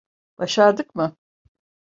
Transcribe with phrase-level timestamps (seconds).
[0.37, 1.15] Başardık mı?